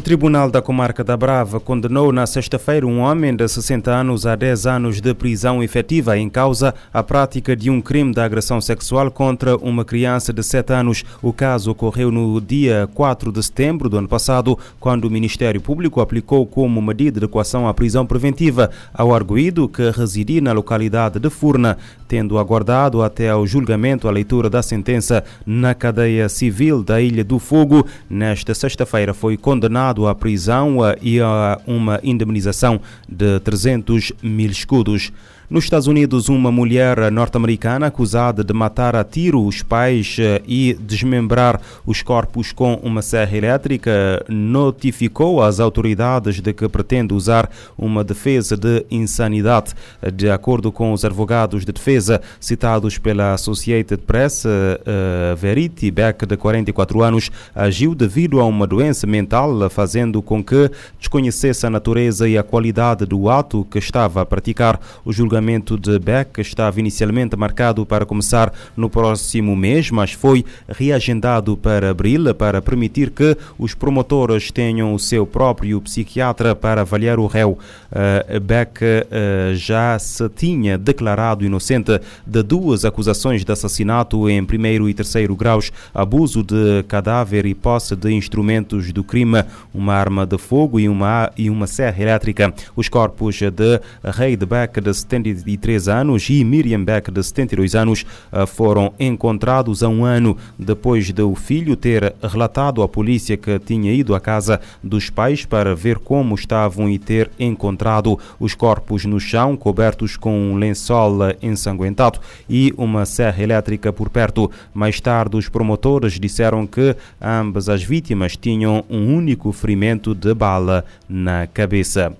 [0.00, 4.34] O Tribunal da Comarca da Brava condenou na sexta-feira um homem de 60 anos a
[4.34, 9.10] 10 anos de prisão efetiva em causa a prática de um crime de agressão sexual
[9.10, 11.04] contra uma criança de 7 anos.
[11.20, 16.00] O caso ocorreu no dia 4 de setembro do ano passado, quando o Ministério Público
[16.00, 21.28] aplicou como medida de equação a prisão preventiva ao arguído que residia na localidade de
[21.28, 21.76] Furna,
[22.08, 27.38] tendo aguardado até ao julgamento a leitura da sentença na cadeia civil da Ilha do
[27.38, 27.86] Fogo.
[28.08, 35.12] Nesta sexta-feira foi condenado condenado à prisão e a uma indemnização de 300 mil escudos.
[35.50, 40.74] Nos Estados Unidos, uma mulher norte-americana acusada de matar a tiro os pais eh, e
[40.74, 48.04] desmembrar os corpos com uma serra elétrica notificou às autoridades de que pretende usar uma
[48.04, 49.74] defesa de insanidade.
[50.14, 56.36] De acordo com os advogados de defesa citados pela Associated Press, uh, Verity Beck, de
[56.36, 62.38] 44 anos, agiu devido a uma doença mental, fazendo com que desconhecesse a natureza e
[62.38, 64.78] a qualidade do ato que estava a praticar.
[65.04, 70.44] O julgamento julgamento de Beck estava inicialmente marcado para começar no próximo mês, mas foi
[70.68, 77.18] reagendado para abril para permitir que os promotores tenham o seu próprio psiquiatra para avaliar
[77.18, 77.58] o réu.
[77.90, 84.88] Uh, Beck uh, já se tinha declarado inocente de duas acusações de assassinato em primeiro
[84.88, 90.36] e terceiro graus, abuso de cadáver e posse de instrumentos do crime, uma arma de
[90.36, 92.52] fogo e uma, e uma serra elétrica.
[92.76, 98.04] Os corpos de Reid Beck, de 70 73 anos, e Miriam Beck, de 72 anos,
[98.32, 103.58] eh, foram encontrados a um ano depois de o filho ter relatado à polícia que
[103.58, 109.04] tinha ido à casa dos pais para ver como estavam e ter encontrado os corpos
[109.04, 114.50] no chão, cobertos com um lençol ensanguentado e uma serra elétrica por perto.
[114.72, 120.84] Mais tarde, os promotores disseram que ambas as vítimas tinham um único ferimento de bala
[121.08, 122.16] na cabeça.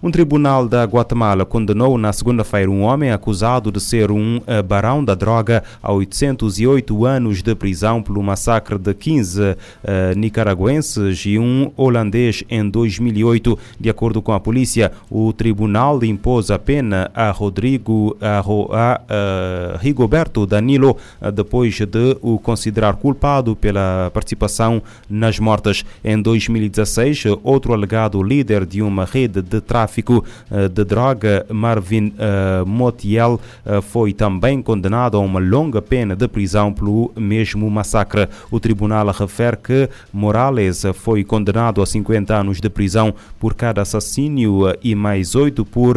[0.00, 5.04] Um tribunal da Guatemala condenou na segunda-feira um homem acusado de ser um eh, barão
[5.04, 9.56] da droga a 808 anos de prisão pelo massacre de 15 uh,
[10.16, 13.58] nicaragüenses e um holandês em 2008.
[13.80, 19.00] De acordo com a polícia, o tribunal impôs a pena a Rodrigo a, a,
[19.74, 20.96] a Rigoberto Danilo
[21.34, 24.80] depois de o considerar culpado pela participação
[25.10, 25.84] nas mortes.
[26.04, 32.12] Em 2016, outro alegado líder de uma rede de tráfico tráfico eh, de droga, Marvin
[32.18, 38.28] eh, Motiel, eh, foi também condenado a uma longa pena de prisão pelo mesmo massacre.
[38.50, 44.74] O tribunal refere que Morales foi condenado a 50 anos de prisão por cada assassínio
[44.82, 45.96] e mais oito por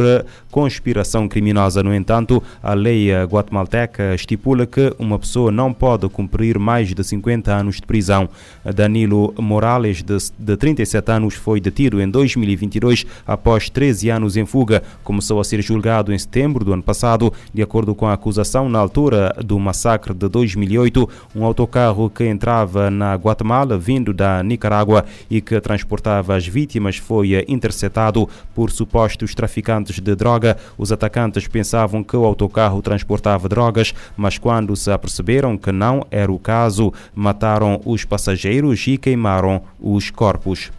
[0.50, 1.82] conspiração criminosa.
[1.82, 7.52] No entanto, a lei guatemalteca estipula que uma pessoa não pode cumprir mais de 50
[7.52, 8.28] anos de prisão.
[8.74, 14.80] Danilo Morales, de, de 37 anos, foi detido em 2022 após 13 anos em fuga.
[15.02, 18.78] Começou a ser julgado em setembro do ano passado, de acordo com a acusação, na
[18.78, 25.40] altura do massacre de 2008, um autocarro que entrava na Guatemala, vindo da Nicarágua e
[25.40, 30.56] que transportava as vítimas, foi interceptado por supostos traficantes de droga.
[30.78, 36.30] Os atacantes pensavam que o autocarro transportava drogas, mas quando se aperceberam que não era
[36.30, 40.70] o caso, mataram os passageiros e queimaram os corpos.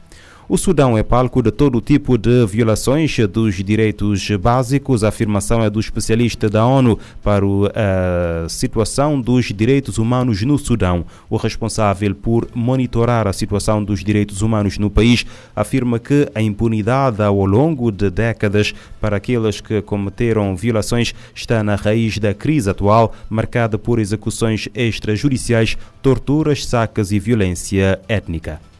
[0.49, 5.01] O Sudão é palco de todo tipo de violações dos direitos básicos.
[5.01, 11.05] A afirmação é do especialista da ONU para a situação dos direitos humanos no Sudão.
[11.29, 17.23] O responsável por monitorar a situação dos direitos humanos no país afirma que a impunidade
[17.23, 23.15] ao longo de décadas para aqueles que cometeram violações está na raiz da crise atual,
[23.29, 28.72] marcada por execuções extrajudiciais, torturas, sacas e violência étnica.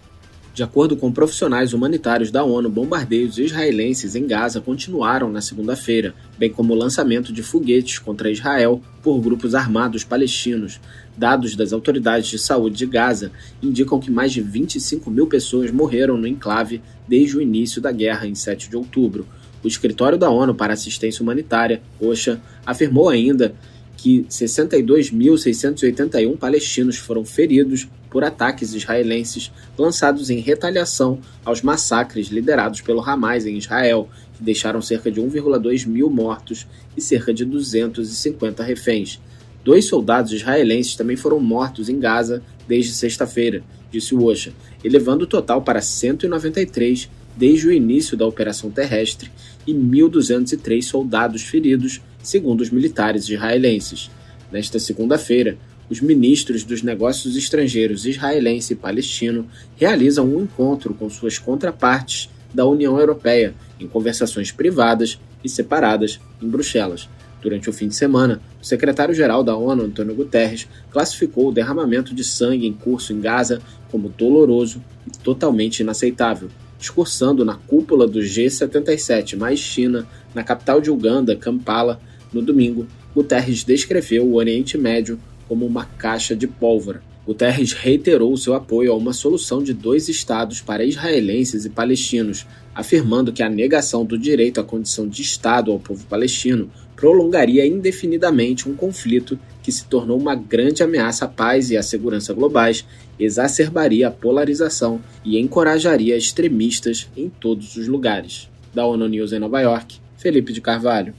[0.54, 6.48] De acordo com profissionais humanitários da ONU, bombardeios israelenses em Gaza continuaram na segunda-feira, bem
[6.48, 10.80] como o lançamento de foguetes contra Israel por grupos armados palestinos.
[11.18, 13.32] Dados das autoridades de saúde de Gaza
[13.64, 18.28] indicam que mais de 25 mil pessoas morreram no enclave desde o início da guerra
[18.28, 19.26] em 7 de outubro.
[19.64, 23.56] O Escritório da ONU para Assistência Humanitária, OSHA, afirmou ainda
[24.04, 33.00] que 62.681 palestinos foram feridos por ataques israelenses lançados em retaliação aos massacres liderados pelo
[33.00, 36.68] Hamas em Israel, que deixaram cerca de 1,2 mil mortos
[36.98, 39.22] e cerca de 250 reféns.
[39.64, 44.52] Dois soldados israelenses também foram mortos em Gaza desde sexta-feira, disse o OSHA,
[44.84, 49.32] elevando o total para 193 desde o início da operação terrestre
[49.66, 54.10] e 1.203 soldados feridos, segundo os militares israelenses.
[54.52, 55.58] Nesta segunda-feira,
[55.90, 62.66] os ministros dos negócios estrangeiros israelense e palestino realizam um encontro com suas contrapartes da
[62.66, 67.10] União Europeia em conversações privadas e separadas em Bruxelas.
[67.42, 72.24] Durante o fim de semana, o secretário-geral da ONU, Antônio Guterres, classificou o derramamento de
[72.24, 76.50] sangue em curso em Gaza como doloroso e totalmente inaceitável.
[76.84, 82.02] Discursando na cúpula do G77 mais China, na capital de Uganda, Kampala,
[82.34, 82.86] no domingo,
[83.16, 87.02] Guterres descreveu o Oriente Médio como uma caixa de pólvora.
[87.26, 93.32] Guterres reiterou seu apoio a uma solução de dois estados para israelenses e palestinos, afirmando
[93.32, 98.76] que a negação do direito à condição de Estado ao povo palestino prolongaria indefinidamente um
[98.76, 102.86] conflito que se tornou uma grande ameaça à paz e à segurança globais,
[103.18, 108.50] exacerbaria a polarização e encorajaria extremistas em todos os lugares.
[108.74, 111.14] Da ONU News em Nova York, Felipe de Carvalho.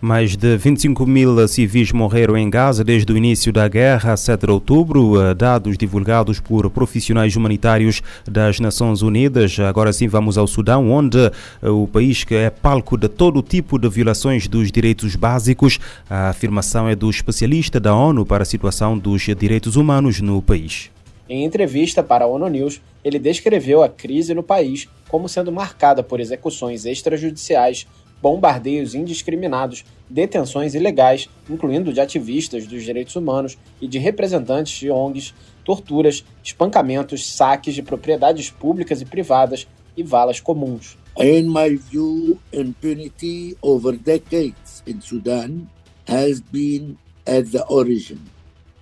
[0.00, 4.44] Mais de 25 mil civis morreram em Gaza desde o início da guerra, a 7
[4.44, 9.58] de outubro, eh, dados divulgados por profissionais humanitários das Nações Unidas.
[9.58, 13.78] Agora sim, vamos ao Sudão, onde eh, o país que é palco de todo tipo
[13.78, 15.78] de violações dos direitos básicos.
[16.10, 20.90] A afirmação é do especialista da ONU para a situação dos direitos humanos no país.
[21.26, 26.02] Em entrevista para a ONU News, ele descreveu a crise no país como sendo marcada
[26.02, 27.86] por execuções extrajudiciais
[28.26, 35.32] bombardeios indiscriminados, detenções ilegais, incluindo de ativistas dos direitos humanos e de representantes de ONGs,
[35.64, 40.98] torturas, espancamentos, saques de propriedades públicas e privadas e valas comuns.
[41.16, 45.68] In my view, impunity over decades in Sudan
[46.08, 48.18] has been at the origin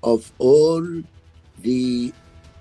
[0.03, 1.03] of all
[1.63, 2.15] the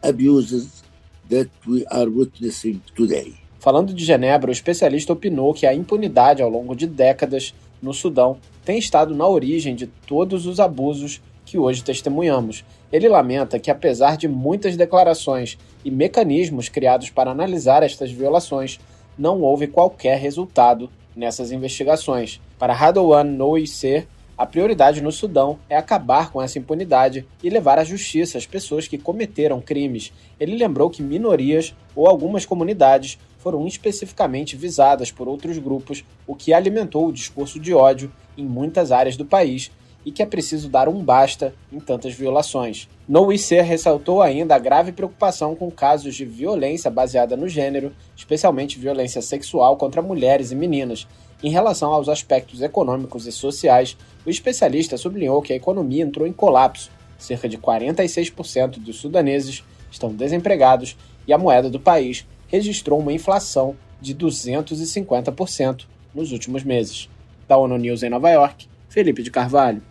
[0.04, 0.84] abuses
[1.30, 3.43] that we are witnessing today.
[3.64, 8.36] Falando de Genebra, o especialista opinou que a impunidade ao longo de décadas no Sudão
[8.66, 12.66] tem estado na origem de todos os abusos que hoje testemunhamos.
[12.92, 18.82] Ele lamenta que, apesar de muitas declarações e mecanismos criados para analisar estas violações,
[19.18, 22.42] não houve qualquer resultado nessas investigações.
[22.60, 24.08] Para Radouan Nouisser,
[24.38, 28.90] a prioridade no Sudão é acabar com essa impunidade e levar à justiça as pessoas
[28.90, 30.12] que cometeram crimes.
[30.38, 36.54] Ele lembrou que minorias ou algumas comunidades foram especificamente visadas por outros grupos, o que
[36.54, 39.70] alimentou o discurso de ódio em muitas áreas do país
[40.06, 42.90] e que é preciso dar um basta em tantas violações.
[43.08, 48.80] No IC ressaltou ainda a grave preocupação com casos de violência baseada no gênero, especialmente
[48.80, 51.06] violência sexual contra mulheres e meninas,
[51.44, 56.32] em relação aos aspectos econômicos e sociais, o especialista sublinhou que a economia entrou em
[56.32, 56.90] colapso.
[57.18, 59.62] Cerca de 46% dos sudaneses
[59.92, 60.96] estão desempregados
[61.28, 67.10] e a moeda do país registrou uma inflação de 250% nos últimos meses.
[67.48, 69.82] Da ONU News em Nova York, Felipe de Carvalho.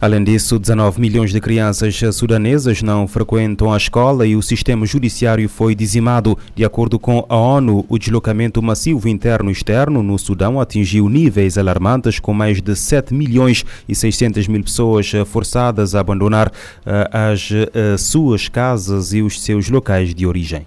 [0.00, 5.48] Além disso, 19 milhões de crianças sudanesas não frequentam a escola e o sistema judiciário
[5.48, 6.36] foi dizimado.
[6.56, 11.56] De acordo com a ONU, o deslocamento massivo interno e externo no Sudão atingiu níveis
[11.56, 16.52] alarmantes, com mais de 7 milhões e 600 mil pessoas forçadas a abandonar uh,
[17.12, 20.66] as uh, suas casas e os seus locais de origem.